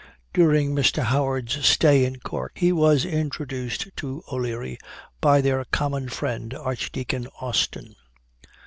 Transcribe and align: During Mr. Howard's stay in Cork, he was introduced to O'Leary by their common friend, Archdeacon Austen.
During 0.33 0.73
Mr. 0.73 1.03
Howard's 1.03 1.63
stay 1.67 2.05
in 2.05 2.21
Cork, 2.21 2.53
he 2.55 2.71
was 2.71 3.05
introduced 3.05 3.95
to 3.97 4.23
O'Leary 4.31 4.79
by 5.19 5.41
their 5.41 5.63
common 5.65 6.09
friend, 6.09 6.55
Archdeacon 6.55 7.27
Austen. 7.39 7.95